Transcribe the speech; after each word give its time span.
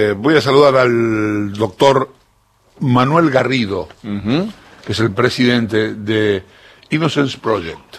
Eh, 0.00 0.14
voy 0.16 0.34
a 0.34 0.40
saludar 0.40 0.76
al 0.76 1.52
doctor 1.52 2.08
Manuel 2.80 3.30
Garrido, 3.30 3.86
que 4.02 4.92
es 4.92 5.00
el 5.00 5.12
presidente 5.12 5.92
de 5.92 6.42
Innocence 6.88 7.36
Project. 7.38 7.96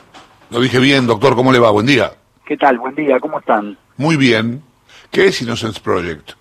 Lo 0.50 0.60
dije 0.62 0.80
bien, 0.80 1.06
doctor, 1.06 1.36
¿cómo 1.36 1.52
le 1.52 1.60
va? 1.60 1.70
Buen 1.70 1.86
día. 1.86 2.12
¿Qué 2.44 2.58
tal? 2.58 2.80
Buen 2.80 2.96
día, 2.96 3.20
¿cómo 3.20 3.38
están? 3.38 3.78
Muy 3.98 4.16
bien. 4.16 4.64
¿Qué 5.12 5.28
es 5.28 5.40
Innocence 5.44 5.80
Project? 5.80 6.32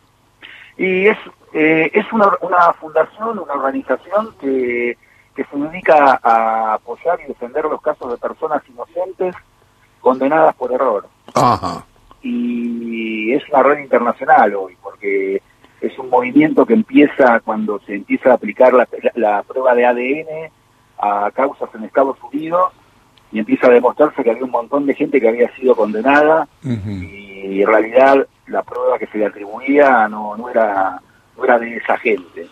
Y 0.79 1.09
es, 1.09 1.19
eh, 1.53 1.91
es 1.93 2.11
una, 2.11 2.31
una 2.41 2.73
fundación, 2.81 3.39
una 3.39 3.53
organización 3.53 4.31
que, 4.41 4.97
que 5.37 5.45
se 5.45 5.57
dedica 5.59 6.19
a 6.23 6.73
apoyar 6.75 7.21
y 7.23 7.29
defender 7.29 7.67
los 7.67 7.83
casos 7.83 8.11
de 8.11 8.17
personas 8.17 8.63
inocentes 8.67 9.35
condenadas 10.01 10.55
por 10.55 10.73
error. 10.73 11.07
Ajá. 11.35 11.85
Y 12.23 13.35
es 13.35 13.43
una 13.51 13.63
red 13.63 13.81
internacional 13.81 14.55
hoy, 14.55 14.75
porque 14.83 15.43
es 15.81 15.99
un 15.99 16.11
movimiento 16.11 16.67
que 16.67 16.75
empieza 16.75 17.41
cuando 17.41 17.81
se 17.81 17.95
empieza 17.95 18.31
a 18.31 18.35
aplicar 18.35 18.73
la, 18.75 18.89
la 19.15 19.43
prueba 19.43 19.75
de 19.75 19.87
ADN 19.87 20.51
a 20.99 21.31
causas 21.33 21.69
en 21.75 21.85
Estados 21.85 22.17
Unidos 22.31 22.73
y 23.33 23.39
empieza 23.39 23.69
a 23.69 23.71
demostrarse 23.71 24.23
que 24.23 24.31
había 24.31 24.45
un 24.45 24.51
montón 24.51 24.87
de 24.87 24.95
gente 24.95 25.21
que 25.21 25.29
había 25.29 25.55
sido 25.57 25.75
condenada 25.75 26.49
y 26.63 27.63
en 27.63 27.67
realidad 27.67 28.27
la 28.47 28.63
prueba 28.63 28.99
que 28.99 29.07
se 29.07 29.19
le 29.19 29.27
atribuía 29.27 30.09
no, 30.09 30.37
no, 30.37 30.49
era, 30.49 31.01
no 31.37 31.45
era 31.45 31.59
de 31.59 31.77
esa 31.77 31.97
gente. 31.97 32.49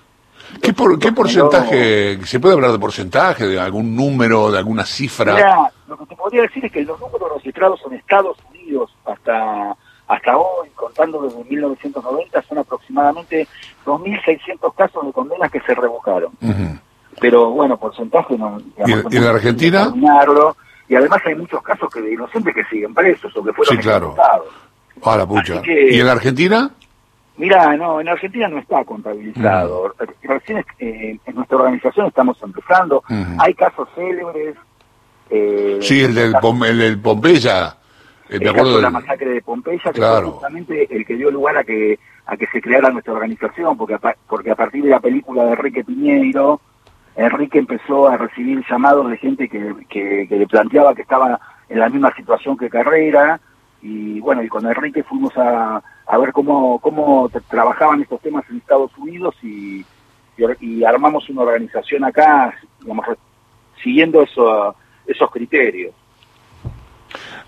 ¿Qué, 0.63 0.73
por, 0.73 0.99
¿Qué 0.99 1.13
porcentaje, 1.13 2.25
se 2.25 2.41
puede 2.41 2.55
hablar 2.55 2.73
de 2.73 2.79
porcentaje, 2.79 3.47
de 3.47 3.61
algún 3.61 3.95
número, 3.95 4.51
de 4.51 4.59
alguna 4.59 4.85
cifra? 4.85 5.35
Mira, 5.35 5.71
lo 5.89 5.99
que 5.99 6.07
te 6.07 6.17
podría 6.17 6.43
decir 6.43 6.65
es 6.65 6.73
que 6.73 6.83
los 6.85 6.99
números 7.01 7.33
registrados 7.35 7.81
en 7.87 7.95
Estados 7.95 8.39
Unidos 8.51 8.95
hasta 9.05 9.77
hasta 10.09 10.37
hoy, 10.37 10.69
contando 10.75 11.23
desde 11.23 11.45
1990, 11.45 12.43
son 12.43 12.59
aproximadamente 12.59 13.47
2.600 13.85 14.75
casos 14.75 15.07
de 15.07 15.13
condenas 15.13 15.51
que 15.51 15.61
se 15.61 15.75
revocaron. 15.75 16.33
Pero 17.21 17.51
bueno, 17.51 17.77
porcentaje 17.77 18.37
no... 18.37 18.59
¿Y, 18.87 19.17
en 19.17 19.25
Argentina? 19.25 19.93
Y 20.89 20.95
además 20.95 21.21
hay 21.27 21.35
muchos 21.35 21.63
casos 21.63 21.91
que 21.93 22.01
de 22.01 22.15
inocentes 22.15 22.55
que 22.55 22.65
siguen 22.65 22.95
presos 22.95 23.37
o 23.37 23.45
que 23.45 23.53
fueron 23.53 23.77
sí, 23.77 23.83
claro. 23.83 24.17
La 25.05 25.27
pucha. 25.27 25.63
¿Y 25.67 26.01
en 26.01 26.09
Argentina? 26.09 26.71
Mira, 27.37 27.77
no, 27.77 28.01
en 28.01 28.09
Argentina 28.09 28.49
no 28.49 28.59
está 28.59 28.85
contabilizado. 28.85 29.95
Recién 30.23 30.65
eh, 30.81 31.19
en 31.25 31.35
nuestra 31.35 31.59
organización 31.59 32.07
estamos 32.07 32.37
empezando. 32.43 33.05
Hay 33.39 33.55
casos 33.55 33.89
célebres. 33.95 34.57
Eh, 35.31 35.79
sí, 35.83 36.03
el 36.03 36.15
del, 36.15 36.35
el 36.67 36.79
del 36.79 37.01
Pompeya. 37.01 37.78
El 38.29 38.53
caso 38.53 38.77
de 38.77 38.83
la 38.83 38.91
masacre 38.91 39.31
de 39.31 39.43
Pompeya, 39.43 39.93
que 39.93 40.01
fue 40.01 40.23
justamente 40.23 40.87
el 40.91 41.07
que 41.07 41.17
dio 41.17 41.31
lugar 41.31 41.57
a 41.57 41.65
que 41.65 41.99
a 42.27 42.37
que 42.37 42.47
se 42.49 42.61
creara 42.61 42.91
nuestra 42.91 43.15
organización, 43.15 43.77
porque 43.79 43.95
a, 43.95 44.17
porque 44.29 44.51
a 44.51 44.55
partir 44.55 44.85
de 44.85 44.91
la 44.91 45.01
película 45.01 45.45
de 45.45 45.53
Enrique 45.53 45.83
Piñeiro, 45.83 46.61
Enrique 47.17 47.59
empezó 47.59 48.07
a 48.07 48.19
recibir 48.19 48.63
llamados 48.69 49.11
de 49.11 49.17
gente 49.17 49.49
que, 49.49 49.75
que, 49.89 50.27
le 50.29 50.47
planteaba 50.47 50.95
que 50.95 51.03
estaba 51.03 51.41
en 51.69 51.81
la 51.81 51.89
misma 51.89 52.15
situación 52.15 52.57
que 52.57 52.69
Carrera, 52.69 53.41
y 53.81 54.21
bueno, 54.21 54.43
y 54.43 54.49
con 54.49 54.67
Enrique 54.67 55.03
fuimos 55.03 55.37
a, 55.39 55.83
a 56.07 56.19
ver 56.19 56.33
cómo, 56.33 56.79
cómo 56.81 57.31
trabajaban 57.49 58.03
estos 58.03 58.21
temas 58.21 58.45
en 58.51 58.59
Estados 58.59 58.91
Unidos 58.99 59.35
y, 59.43 59.85
y, 60.61 60.85
armamos 60.85 61.29
una 61.31 61.43
organización 61.43 62.05
acá, 62.05 62.55
digamos, 62.81 63.07
siguiendo 63.83 64.23
eso, 64.23 64.77
esos 65.07 65.31
criterios. 65.31 65.95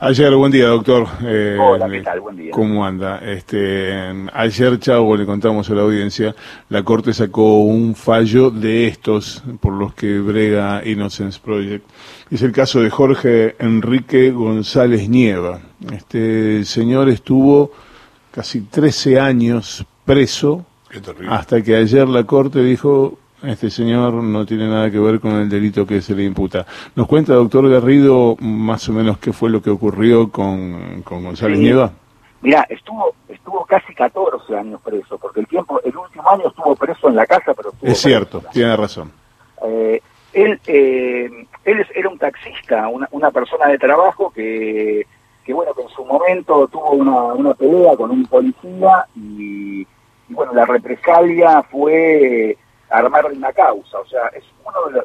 Ayer, 0.03 0.35
buen 0.35 0.51
día, 0.51 0.69
doctor. 0.69 1.07
Eh, 1.23 1.59
Hola, 1.61 1.87
¿qué 1.91 2.01
tal? 2.01 2.21
Buen 2.21 2.35
día. 2.35 2.53
¿Cómo 2.53 2.87
anda? 2.87 3.19
Este, 3.19 3.93
ayer, 4.33 4.79
Chavo, 4.79 5.15
le 5.15 5.27
contamos 5.27 5.69
a 5.69 5.75
la 5.75 5.83
audiencia, 5.83 6.35
la 6.71 6.83
Corte 6.83 7.13
sacó 7.13 7.61
un 7.61 7.95
fallo 7.95 8.51
de 8.51 8.87
estos 8.87 9.45
por 9.61 9.75
los 9.75 9.93
que 9.93 10.19
brega 10.21 10.81
Innocence 10.87 11.39
Project. 11.39 11.85
Es 12.31 12.41
el 12.41 12.51
caso 12.51 12.81
de 12.81 12.89
Jorge 12.89 13.57
Enrique 13.59 14.31
González 14.31 15.07
Nieva. 15.07 15.61
Este 15.93 16.65
señor 16.65 17.11
estuvo 17.11 17.71
casi 18.31 18.63
13 18.63 19.21
años 19.21 19.85
preso 20.07 20.65
hasta 21.29 21.63
que 21.63 21.77
ayer 21.77 22.09
la 22.09 22.25
Corte 22.25 22.63
dijo 22.63 23.19
este 23.43 23.71
señor 23.71 24.15
no 24.15 24.45
tiene 24.45 24.69
nada 24.69 24.91
que 24.91 24.99
ver 24.99 25.21
con 25.21 25.33
el 25.33 25.49
delito 25.49 25.87
que 25.87 26.01
se 26.01 26.15
le 26.15 26.25
imputa. 26.25 26.67
¿Nos 26.95 27.07
cuenta, 27.07 27.35
doctor 27.35 27.69
Garrido, 27.69 28.37
más 28.41 28.89
o 28.89 28.93
menos 28.93 29.19
qué 29.19 29.33
fue 29.33 29.51
lo 29.51 29.63
que 29.63 29.71
ocurrió 29.71 30.31
con, 30.31 31.03
con 31.03 31.25
González 31.25 31.59
Nieva? 31.59 31.93
Mira, 32.43 32.67
estuvo 32.69 33.15
estuvo 33.29 33.65
casi 33.65 33.95
14 33.95 34.57
años 34.57 34.81
preso, 34.83 35.19
porque 35.19 35.41
el 35.41 35.47
tiempo 35.47 35.81
el 35.85 35.97
último 35.97 36.31
año 36.31 36.49
estuvo 36.49 36.75
preso 36.77 37.09
en 37.09 37.17
la 37.17 37.27
casa, 37.27 37.53
pero 37.55 37.73
Es 37.83 37.99
cierto, 38.01 38.43
tiene 38.53 38.77
razón. 38.77 39.11
Eh, 39.67 40.01
él 40.33 40.61
eh, 40.67 41.29
él 41.65 41.87
era 41.95 42.09
un 42.09 42.19
taxista, 42.19 42.89
una, 42.89 43.09
una 43.11 43.31
persona 43.31 43.67
de 43.67 43.79
trabajo 43.79 44.31
que, 44.31 45.07
que, 45.45 45.53
bueno, 45.53 45.75
que 45.75 45.83
en 45.83 45.89
su 45.89 46.05
momento 46.05 46.69
tuvo 46.69 46.93
una, 46.93 47.35
una 47.35 47.55
pelea 47.55 47.97
con 47.97 48.11
un 48.11 48.25
policía 48.27 49.07
y, 49.15 49.83
y 50.29 50.35
bueno, 50.35 50.55
la 50.55 50.65
represalia 50.65 51.63
fue 51.65 52.57
armar 52.91 53.27
una 53.27 53.53
causa. 53.53 53.99
O 53.99 54.07
sea, 54.07 54.29
es 54.29 54.45
uno 54.65 54.87
de 54.87 54.93
los, 54.93 55.05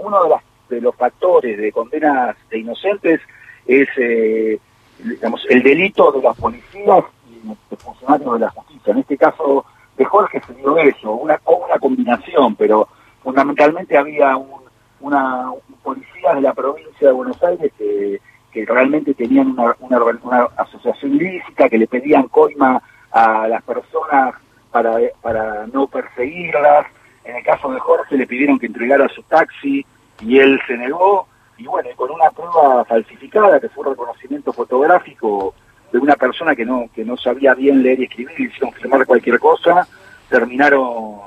uno 0.00 0.24
de, 0.24 0.76
de 0.76 0.80
los 0.80 0.94
factores 0.96 1.58
de 1.58 1.72
condenas 1.72 2.36
de 2.50 2.58
inocentes 2.58 3.20
es 3.66 3.88
eh, 3.96 4.58
digamos, 4.98 5.44
el 5.48 5.62
delito 5.62 6.12
de 6.12 6.22
las 6.22 6.36
policías 6.36 7.04
y 7.28 7.48
de 7.70 7.76
funcionarios 7.76 8.32
de 8.34 8.38
la 8.40 8.50
justicia. 8.50 8.92
En 8.92 8.98
este 8.98 9.16
caso 9.16 9.64
de 9.96 10.04
Jorge 10.04 10.40
se 10.46 10.54
dio 10.54 10.76
eso, 10.78 11.12
una, 11.12 11.40
una 11.46 11.78
combinación, 11.78 12.54
pero 12.56 12.88
fundamentalmente 13.22 13.96
había 13.96 14.36
un, 14.36 14.60
una, 15.00 15.52
policía 15.82 16.34
de 16.34 16.40
la 16.40 16.52
provincia 16.52 17.06
de 17.06 17.12
Buenos 17.12 17.40
Aires 17.44 17.72
que, 17.78 18.20
que 18.50 18.66
realmente 18.66 19.14
tenían 19.14 19.52
una, 19.52 19.76
una, 19.78 20.02
una 20.22 20.44
asociación 20.56 21.14
ilícita, 21.14 21.68
que 21.68 21.78
le 21.78 21.86
pedían 21.86 22.28
coima 22.28 22.82
a 23.12 23.46
las 23.46 23.62
personas 23.62 24.34
para, 24.72 24.96
para 25.22 25.66
no 25.68 25.86
perseguirlas, 25.86 26.86
en 27.26 27.36
el 27.36 27.44
caso 27.44 27.70
de 27.72 27.80
Jorge 27.80 28.16
le 28.16 28.26
pidieron 28.26 28.58
que 28.58 28.66
entregara 28.66 29.08
su 29.08 29.22
taxi 29.24 29.84
y 30.20 30.38
él 30.38 30.60
se 30.66 30.76
negó. 30.76 31.26
Y 31.58 31.66
bueno, 31.66 31.88
con 31.96 32.10
una 32.10 32.30
prueba 32.30 32.84
falsificada, 32.84 33.60
que 33.60 33.68
fue 33.68 33.84
un 33.84 33.90
reconocimiento 33.90 34.52
fotográfico 34.52 35.54
de 35.92 35.98
una 35.98 36.14
persona 36.14 36.54
que 36.54 36.64
no, 36.64 36.88
que 36.94 37.04
no 37.04 37.16
sabía 37.16 37.54
bien 37.54 37.82
leer 37.82 38.00
y 38.00 38.04
escribir, 38.04 38.40
y 38.40 38.44
hicieron 38.44 38.72
firmar 38.72 39.06
cualquier 39.06 39.38
cosa, 39.38 39.86
terminaron 40.28 41.20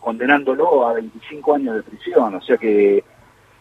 condenándolo 0.00 0.86
a 0.88 0.94
25 0.94 1.54
años 1.54 1.76
de 1.76 1.82
prisión. 1.82 2.34
O 2.34 2.40
sea 2.40 2.56
que, 2.56 3.04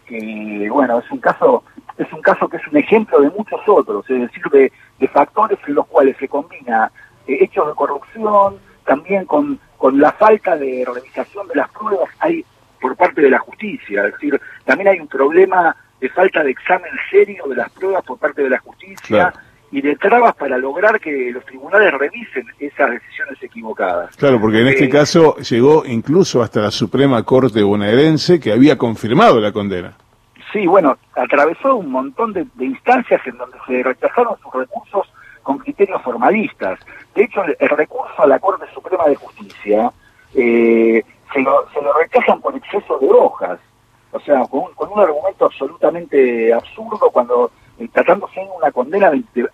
que 0.05 0.69
bueno, 0.71 0.99
es 0.99 1.11
un 1.11 1.19
caso 1.19 1.63
es 1.99 2.11
un 2.13 2.21
caso 2.21 2.47
que 2.47 2.57
es 2.57 2.67
un 2.67 2.77
ejemplo 2.77 3.19
de 3.19 3.29
muchos 3.29 3.59
otros, 3.67 4.09
es 4.09 4.21
decir, 4.21 4.43
de, 4.53 4.71
de 4.99 5.07
factores 5.09 5.59
en 5.67 5.75
los 5.75 5.85
cuales 5.87 6.15
se 6.17 6.29
combina 6.29 6.89
eh, 7.27 7.39
hechos 7.41 7.67
de 7.67 7.73
corrupción, 7.73 8.57
también 8.85 9.25
con 9.25 9.59
con 9.79 9.97
la 9.97 10.11
falta 10.11 10.57
de 10.57 10.83
realización 10.85 11.47
de 11.47 11.55
las 11.55 11.69
pruebas 11.71 12.09
hay 12.19 12.45
por 12.79 12.95
parte 12.95 13.21
de 13.21 13.29
la 13.29 13.39
justicia, 13.39 14.05
es 14.05 14.13
decir, 14.13 14.39
también 14.65 14.89
hay 14.89 14.99
un 14.99 15.07
problema 15.07 15.75
de 15.99 16.09
falta 16.09 16.43
de 16.43 16.51
examen 16.51 16.91
serio 17.09 17.45
de 17.47 17.55
las 17.55 17.69
pruebas 17.71 18.03
por 18.05 18.17
parte 18.17 18.43
de 18.43 18.49
la 18.49 18.59
justicia 18.59 19.33
y 19.71 19.81
de 19.81 19.95
trabas 19.95 20.35
para 20.35 20.57
lograr 20.57 20.99
que 20.99 21.31
los 21.31 21.45
tribunales 21.45 21.93
revisen 21.93 22.45
esas 22.59 22.91
decisiones 22.91 23.41
equivocadas. 23.41 24.15
Claro, 24.17 24.39
porque 24.39 24.61
en 24.61 24.67
este 24.67 24.85
eh, 24.85 24.89
caso 24.89 25.37
llegó 25.37 25.85
incluso 25.85 26.41
hasta 26.41 26.61
la 26.61 26.71
Suprema 26.71 27.23
Corte 27.23 27.63
bonaerense 27.63 28.39
que 28.39 28.51
había 28.51 28.77
confirmado 28.77 29.39
la 29.39 29.51
condena. 29.51 29.93
Sí, 30.51 30.65
bueno, 30.67 30.97
atravesó 31.15 31.75
un 31.75 31.91
montón 31.91 32.33
de 32.33 32.45
instancias 32.59 33.21
en 33.25 33.37
donde 33.37 33.57
se 33.67 33.83
rechazaron 33.83 34.35
sus 34.41 34.53
recursos 34.53 35.07
con 35.43 35.57
criterios 35.59 36.01
formalistas. 36.01 36.79
De 37.15 37.23
hecho, 37.23 37.41
el, 37.43 37.69
recurso 37.69 38.21
a 38.21 38.27
la 38.27 38.39
Corte 38.39 38.65
Suprema 38.73 39.05
de 39.07 39.15
Justicia 39.15 39.91
eh, 40.33 41.03
se, 41.33 41.41
lo, 41.41 41.65
se 41.73 41.81
lo 41.81 41.93
rechazan 41.93 42.41
por 42.41 42.55
exceso 42.55 42.97
de 42.99 43.09
hojas. 43.09 43.59
O 44.11 44.19
sea, 44.19 44.41
con 44.45 44.61
un, 44.61 44.73
con 44.73 44.91
un 44.91 44.99
argumento 44.99 45.45
absolutamente 45.45 46.51
absurdo 46.53 47.09
cuando 47.11 47.51
eh, 47.77 47.87
tratándose 47.93 48.39
de 48.39 48.47
una 48.57 48.71
condena 48.71 49.11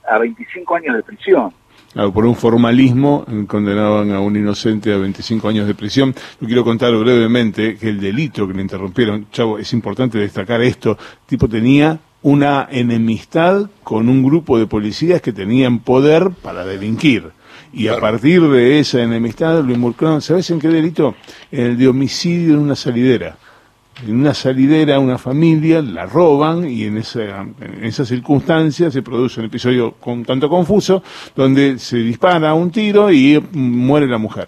a 0.08 0.18
25 0.18 0.76
años 0.76 0.96
de 0.96 1.04
prisión. 1.04 1.54
Claro, 1.94 2.12
por 2.12 2.26
un 2.26 2.36
formalismo 2.36 3.26
condenaban 3.48 4.12
a 4.12 4.20
un 4.20 4.36
inocente 4.36 4.94
a 4.94 4.98
25 4.98 5.48
años 5.48 5.68
de 5.68 5.76
prisión. 5.76 6.14
Yo 6.42 6.48
quiero 6.48 6.64
contar 6.64 6.94
brevemente 6.94 7.78
que 7.78 7.90
el 7.90 8.02
delito 8.02 8.48
que 8.48 8.54
le 8.54 8.62
interrumpieron, 8.64 9.28
chavo, 9.32 9.58
es 9.58 9.72
importante 9.72 10.18
destacar 10.18 10.62
esto, 10.62 10.98
tipo 11.26 11.48
tenía 11.48 11.98
una 12.26 12.68
enemistad 12.72 13.70
con 13.84 14.10
un 14.10 14.24
grupo 14.24 14.58
de 14.58 14.66
policías 14.66 15.22
que 15.22 15.32
tenían 15.32 15.78
poder 15.78 16.32
para 16.32 16.66
delinquir. 16.66 17.30
Y 17.72 17.88
a 17.88 18.00
partir 18.00 18.42
de 18.42 18.80
esa 18.80 19.04
enemistad 19.04 19.64
lo 19.64 19.72
involucraron, 19.72 20.24
¿sabes 20.24 20.50
en 20.50 20.60
qué 20.60 20.70
delito? 20.70 21.14
En 21.52 21.68
el 21.68 21.78
de 21.78 21.88
homicidio 21.88 22.56
en 22.56 22.62
una 22.62 22.76
salidera. 22.76 23.38
En 24.04 24.16
una 24.16 24.34
salidera, 24.34 24.98
una 24.98 25.20
familia 25.20 25.84
la 25.84 26.08
roban 26.08 26.68
y 26.68 26.86
en 26.86 26.98
esa, 26.98 27.42
en 27.42 27.84
esa 27.84 28.04
circunstancia 28.04 28.90
se 28.90 29.04
produce 29.04 29.40
un 29.40 29.46
episodio 29.46 29.92
con 29.92 30.26
tanto 30.26 30.50
confuso 30.50 31.04
donde 31.36 31.78
se 31.78 31.98
dispara 31.98 32.56
un 32.56 32.72
tiro 32.72 33.12
y 33.12 33.40
muere 33.52 34.08
la 34.08 34.18
mujer. 34.18 34.48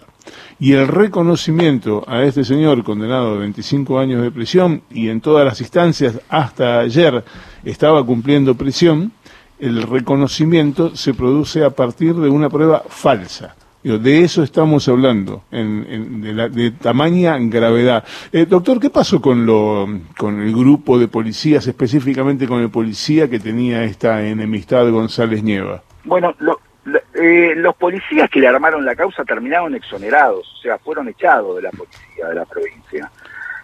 Y 0.60 0.74
el 0.74 0.88
reconocimiento 0.88 2.04
a 2.08 2.24
este 2.24 2.44
señor 2.44 2.84
condenado 2.84 3.36
a 3.36 3.38
25 3.38 4.00
años 4.00 4.22
de 4.22 4.32
prisión 4.32 4.82
y 4.90 5.10
en 5.10 5.22
todas 5.22 5.46
las 5.46 5.60
instancias 5.62 6.20
hasta 6.30 6.80
ayer 6.80 7.24
estaba 7.64 8.06
cumpliendo 8.06 8.56
prisión, 8.56 9.12
el 9.60 9.84
reconocimiento 9.84 10.96
se 10.96 11.14
produce 11.14 11.64
a 11.64 11.72
partir 11.72 12.16
de 12.16 12.30
una 12.30 12.50
prueba 12.50 12.84
falsa. 12.88 13.56
De 13.84 14.22
eso 14.22 14.44
estamos 14.44 14.90
hablando, 14.90 15.44
en, 15.50 16.22
de, 16.22 16.34
la, 16.34 16.50
de, 16.50 16.72
tamaña 16.72 17.38
gravedad. 17.40 18.04
Eh, 18.34 18.46
doctor, 18.46 18.82
¿qué 18.82 18.90
pasó 18.90 19.22
con, 19.22 19.46
lo, 19.46 19.88
con 20.18 20.42
el 20.42 20.52
grupo 20.52 21.00
de 21.00 21.08
policías, 21.08 21.68
específicamente 21.68 22.48
con 22.48 22.62
el 22.62 22.70
policía 22.70 23.30
que 23.30 23.40
tenía 23.40 23.86
esta 23.86 24.28
enemistad 24.28 24.90
González 24.92 25.42
Nieva? 25.42 25.84
Bueno, 26.04 26.34
lo, 26.40 26.60
eh, 27.20 27.56
los 27.56 27.76
policías 27.76 28.30
que 28.30 28.40
le 28.40 28.48
armaron 28.48 28.86
la 28.86 28.96
causa 28.96 29.26
terminaron 29.26 29.74
exonerados, 29.74 30.48
o 30.54 30.62
sea, 30.62 30.78
fueron 30.78 31.08
echados 31.08 31.56
de 31.56 31.64
la 31.64 31.72
policía 31.72 32.28
de 32.28 32.36
la 32.36 32.46
provincia. 32.46 33.12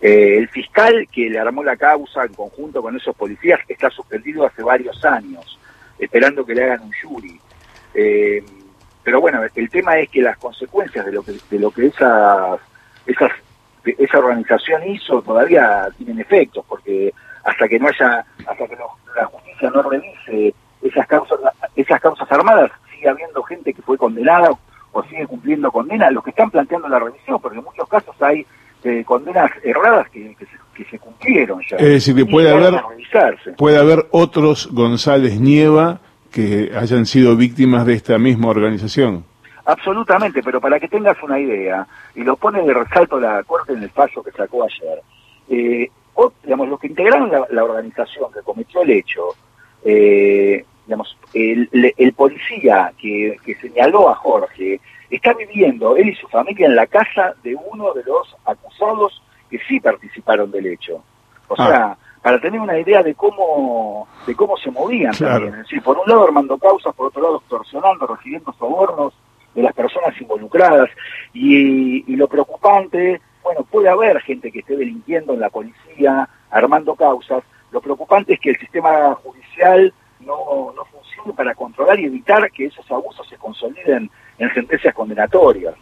Eh, 0.02 0.38
el 0.40 0.50
fiscal 0.50 1.08
que 1.12 1.30
le 1.30 1.40
armó 1.40 1.64
la 1.64 1.78
causa 1.78 2.26
en 2.26 2.34
conjunto 2.34 2.82
con 2.82 2.96
esos 2.96 3.16
policías 3.16 3.60
está 3.68 3.92
suspendido 3.92 4.44
hace 4.46 4.64
varios 4.64 5.06
años, 5.06 5.60
esperando 6.00 6.44
que 6.44 6.56
le 6.56 6.64
hagan 6.64 6.82
un 6.82 6.92
jury. 6.92 7.40
Eh, 7.94 8.44
pero 9.04 9.22
bueno, 9.22 9.42
el 9.54 9.70
tema 9.70 10.00
es 10.00 10.10
que 10.10 10.24
las 10.24 10.38
consecuencias 10.38 11.06
de 11.06 11.12
lo 11.12 11.22
que, 11.22 11.34
lo 11.52 11.70
que 11.70 11.86
esas, 11.86 12.60
esas, 13.06 13.32
esa 13.86 14.18
organización 14.18 14.88
hizo 14.88 15.22
todavía 15.22 15.90
tienen 15.96 16.20
efectos, 16.20 16.66
porque 16.68 17.14
hasta 17.44 17.68
que 17.68 17.78
no 17.78 17.88
haya, 17.88 18.26
hasta 18.48 18.68
que 18.68 18.78
la 19.16 19.26
justicia 19.28 19.70
no 19.70 19.84
revise 19.84 20.56
esas 20.82 21.06
causas, 21.06 21.40
esas 21.76 22.02
causas 22.02 22.32
armadas, 22.32 22.72
condenada 24.24 24.58
o 24.92 25.04
sigue 25.04 25.26
cumpliendo 25.26 25.72
condena, 25.72 26.10
los 26.12 26.24
que 26.24 26.30
están 26.30 26.52
planteando 26.52 26.88
la 26.88 27.00
revisión, 27.00 27.42
porque 27.42 27.58
en 27.58 27.64
muchos 27.64 27.88
casos 27.90 28.16
hay 28.22 28.46
eh, 28.84 29.04
condenas 29.06 29.52
erradas 29.64 30.10
que, 30.10 30.36
que, 30.36 30.86
se, 30.86 31.00
cumplieron 31.00 31.62
ya. 31.70 31.78
Es 31.78 31.90
decir, 31.90 32.16
que 32.16 32.26
puede 32.26 32.52
haber, 32.52 32.82
puede 33.58 33.78
haber 33.78 34.06
otros 34.12 34.70
González 34.72 35.40
Nieva 35.40 36.00
que 36.32 36.72
hayan 36.76 37.06
sido 37.06 37.36
víctimas 37.36 37.86
de 37.86 37.94
esta 37.94 38.18
misma 38.18 38.50
organización. 38.50 39.26
Absolutamente, 39.66 40.42
pero 40.44 40.60
para 40.60 40.80
que 40.80 40.88
tengas 40.88 41.22
una 41.24 41.40
idea, 41.40 41.88
y 42.16 42.24
lo 42.24 42.36
pone 42.36 42.62
de 42.64 42.74
resalto 42.74 43.20
la 43.20 43.44
Corte 43.44 43.74
en 43.74 43.84
el 43.84 43.90
fallo 43.90 44.22
que 44.24 44.32
sacó 44.32 44.64
ayer, 44.64 45.02
eh, 45.50 45.90
digamos, 46.44 46.68
los 46.70 46.80
que 46.80 46.88
integraron 46.88 47.32
la, 47.50 47.64
organización 47.64 48.32
que 48.34 48.42
cometió 48.42 48.82
el 48.82 48.92
hecho, 48.92 49.22
eh, 49.86 50.66
digamos, 50.86 51.18
el, 51.34 51.70
el 51.72 52.14
policía 52.14 52.94
que, 52.98 53.38
que, 53.46 53.56
señaló 53.56 54.10
a 54.10 54.16
Jorge 54.16 54.80
está 55.10 55.34
viviendo, 55.34 55.96
él 55.96 56.10
y 56.10 56.16
su 56.16 56.28
familia, 56.28 56.68
en 56.68 56.76
la 56.76 56.88
casa 56.88 57.36
de 57.44 57.56
uno 57.56 57.94
de 57.94 58.04
los 58.04 58.36
acusados 58.46 59.22
que 59.50 59.60
sí 59.68 59.80
participaron 59.80 60.52
del 60.52 60.68
hecho. 60.68 61.04
O 61.48 61.56
ah. 61.58 61.68
sea, 61.68 61.98
para 62.22 62.40
tener 62.40 62.60
una 62.60 62.80
idea 62.80 63.04
de 63.04 63.14
cómo 63.16 64.08
de 64.26 64.34
cómo 64.36 64.58
se 64.58 64.72
movían 64.72 65.14
también. 65.14 65.54
Es 65.54 65.60
decir, 65.60 65.82
por 65.84 65.98
un 65.98 66.08
lado 66.08 66.24
armando 66.24 66.58
causas, 66.58 66.96
por 66.96 67.08
otro 67.08 67.22
lado 67.22 67.38
extorsionando, 67.38 68.08
recibiendo 68.08 68.54
sobornos 68.54 69.14
de 69.54 69.62
las 69.62 69.74
personas 69.74 70.20
involucradas. 70.20 70.90
Y, 71.34 72.12
y, 72.12 72.16
lo 72.16 72.28
preocupante, 72.28 73.22
bueno, 73.44 73.64
puede 73.70 73.90
haber 73.90 74.22
gente 74.22 74.52
que 74.52 74.60
esté 74.60 74.76
delinquiendo 74.78 75.34
en 75.34 75.42
la 75.42 75.50
policía, 75.50 76.28
armando 76.50 76.96
causas. 76.96 77.44
Lo 77.72 77.82
preocupante 77.82 78.34
es 78.34 78.40
que 78.40 78.52
el 78.52 78.58
sistema 78.58 79.14
judicial 79.16 79.94
no, 80.26 80.73
para 81.36 81.56
controlar 81.56 82.00
y 82.00 82.06
evitar 82.06 82.50
que 82.52 82.66
esos 82.66 82.90
abusos 82.92 83.28
se 83.28 83.38
consoliden 83.38 84.10
en 84.38 84.54
sentencias 84.54 84.94
condenatorias. 84.94 85.76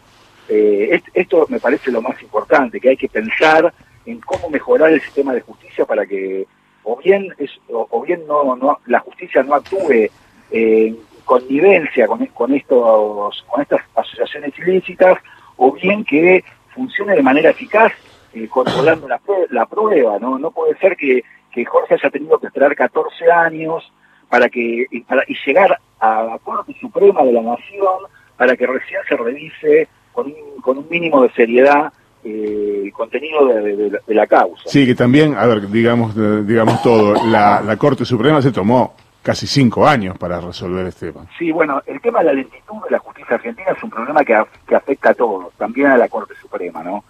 Eh, 0.48 1.00
esto 1.14 1.46
me 1.48 1.60
parece 1.60 1.90
lo 1.90 2.02
más 2.02 2.20
importante, 2.22 2.80
que 2.80 2.90
hay 2.90 2.96
que 2.96 3.08
pensar 3.08 3.72
en 4.04 4.20
cómo 4.20 4.50
mejorar 4.50 4.92
el 4.92 5.00
sistema 5.00 5.32
de 5.32 5.40
justicia 5.40 5.84
para 5.84 6.06
que 6.06 6.46
o 6.84 6.96
bien 6.96 7.32
es, 7.38 7.50
o, 7.68 8.02
bien 8.02 8.26
no, 8.26 8.56
no 8.56 8.80
la 8.86 8.98
justicia 9.00 9.42
no 9.44 9.54
actúe 9.54 10.10
en 10.50 10.98
connivencia 11.24 12.08
con, 12.08 12.54
estos 12.54 13.44
con 13.48 13.62
estas 13.62 13.82
asociaciones 13.94 14.52
ilícitas 14.58 15.18
o 15.56 15.72
bien 15.72 16.04
que 16.04 16.44
funcione 16.74 17.14
de 17.14 17.22
manera 17.22 17.50
eficaz 17.50 17.92
eh, 18.34 18.48
controlando 18.48 19.06
la, 19.06 19.20
la 19.50 19.66
prueba 19.66 20.18
no 20.18 20.38
no 20.38 20.50
puede 20.50 20.76
ser 20.78 20.96
que 20.96 21.22
Jorge 21.64 21.94
haya 21.94 22.10
tenido 22.10 22.40
que 22.40 22.48
esperar 22.48 22.74
14 22.74 23.30
años 23.30 23.92
para 24.32 24.48
que 24.48 24.86
para, 25.06 25.22
y 25.28 25.36
llegar 25.44 25.78
a 26.00 26.22
la 26.22 26.38
Corte 26.38 26.74
Suprema 26.80 27.22
de 27.22 27.32
la 27.32 27.42
Nación 27.42 27.98
para 28.34 28.56
que 28.56 28.66
recién 28.66 28.98
se 29.06 29.14
revise 29.14 29.88
con 30.10 30.24
un, 30.24 30.62
con 30.62 30.78
un 30.78 30.88
mínimo 30.88 31.22
de 31.22 31.30
seriedad 31.32 31.92
eh, 32.24 32.80
el 32.84 32.92
contenido 32.94 33.44
de, 33.46 34.00
la 34.06 34.26
causa. 34.26 34.62
Sí, 34.64 34.86
que 34.86 34.94
también, 34.94 35.34
a 35.34 35.44
ver, 35.44 35.68
digamos, 35.68 36.16
digamos 36.46 36.82
todo, 36.82 37.14
la, 37.26 37.76
Corte 37.76 38.06
Suprema 38.06 38.40
se 38.40 38.52
tomó 38.52 38.94
casi 39.22 39.46
cinco 39.46 39.86
años 39.86 40.16
para 40.16 40.40
resolver 40.40 40.86
este 40.86 41.12
tema. 41.12 41.26
Sí, 41.38 41.52
bueno, 41.52 41.82
el 41.84 42.00
tema 42.00 42.20
de 42.20 42.24
la 42.24 42.32
lentitud 42.32 42.82
de 42.86 42.90
la 42.90 43.00
justicia 43.00 43.34
argentina 43.34 43.72
es 43.76 43.82
un 43.82 43.90
problema 43.90 44.24
que, 44.24 44.42
que 44.66 44.74
afecta 44.74 45.10
a 45.10 45.14
todos, 45.14 45.52
también 45.58 45.88
a 45.88 45.98
la 45.98 46.08
Corte 46.08 46.32
Suprema, 46.40 46.82
¿no? 46.82 47.04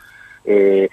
Eh, 0.44 0.88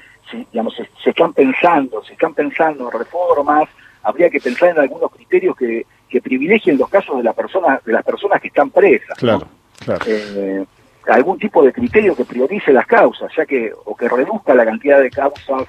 digamos, 0.51 0.75
se, 0.75 1.09
están 1.09 1.33
pensando, 1.33 2.03
se 2.03 2.13
están 2.13 2.35
pensando 2.35 2.91
reformas, 2.91 3.67
habría 4.03 4.29
que 4.29 4.39
pensar 4.39 4.69
en 4.69 4.77
algunos 4.77 5.11
criterios 5.11 5.55
que, 5.57 5.87
que 6.09 6.21
privilegien 6.21 6.77
los 6.77 6.89
casos 6.89 7.17
de, 7.17 7.23
la 7.23 7.33
persona, 7.33 7.79
de 7.85 7.93
las 7.93 8.03
personas 8.03 8.41
que 8.41 8.47
están 8.47 8.69
presas. 8.71 9.17
Claro, 9.17 9.47
claro. 9.83 10.03
Eh, 10.07 10.65
algún 11.07 11.37
tipo 11.37 11.63
de 11.63 11.71
criterio 11.71 12.15
que 12.15 12.25
priorice 12.25 12.73
las 12.73 12.85
causas, 12.85 13.31
ya 13.35 13.45
que 13.45 13.71
o 13.85 13.95
que 13.95 14.09
reduzca 14.09 14.53
la 14.53 14.65
cantidad 14.65 15.01
de 15.01 15.09
causas 15.09 15.67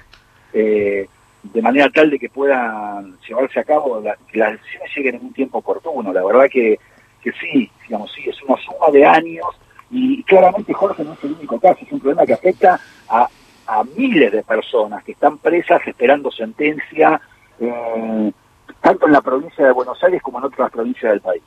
eh, 0.53 1.07
de 1.43 1.61
manera 1.61 1.89
tal 1.89 2.09
de 2.09 2.19
que 2.19 2.29
puedan 2.29 3.17
llevarse 3.27 3.59
a 3.59 3.63
cabo, 3.63 4.03
que 4.31 4.37
las 4.37 4.53
decisiones 4.53 4.91
lleguen 4.95 5.15
en 5.15 5.21
un 5.21 5.33
tiempo 5.33 5.57
oportuno. 5.59 6.13
La 6.13 6.23
verdad 6.23 6.45
que, 6.51 6.79
que 7.23 7.31
sí, 7.33 7.69
digamos, 7.87 8.11
sí, 8.11 8.29
es 8.29 8.41
una 8.43 8.57
suma 8.57 8.91
de 8.91 9.05
años 9.05 9.47
y 9.89 10.23
claramente 10.23 10.73
Jorge 10.73 11.03
no 11.03 11.13
es 11.13 11.23
el 11.23 11.33
único 11.33 11.59
caso, 11.59 11.79
es 11.81 11.91
un 11.91 11.99
problema 11.99 12.25
que 12.25 12.33
afecta 12.33 12.79
a, 13.09 13.27
a 13.67 13.83
miles 13.83 14.31
de 14.31 14.43
personas 14.43 15.03
que 15.03 15.13
están 15.13 15.37
presas 15.37 15.81
esperando 15.85 16.31
sentencia, 16.31 17.19
eh, 17.59 18.31
tanto 18.81 19.05
en 19.05 19.13
la 19.13 19.21
provincia 19.21 19.65
de 19.65 19.71
Buenos 19.71 20.01
Aires 20.03 20.21
como 20.21 20.39
en 20.39 20.45
otras 20.45 20.71
provincias 20.71 21.11
del 21.11 21.21
país. 21.21 21.43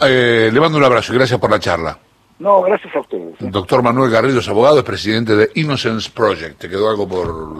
Eh, 0.00 0.50
le 0.52 0.60
mando 0.60 0.78
un 0.78 0.84
abrazo 0.84 1.12
y 1.12 1.16
gracias 1.16 1.40
por 1.40 1.50
la 1.50 1.58
charla. 1.58 1.98
No, 2.38 2.62
gracias 2.62 2.94
a 2.94 3.00
ustedes. 3.00 3.34
Doctor 3.40 3.82
Manuel 3.82 4.10
Garrido 4.10 4.38
es 4.38 4.48
abogado, 4.48 4.78
es 4.78 4.84
presidente 4.84 5.34
de 5.34 5.50
Innocence 5.56 6.08
Project. 6.10 6.58
¿Te 6.58 6.68
quedó 6.68 6.88
algo 6.88 7.08
por 7.08 7.56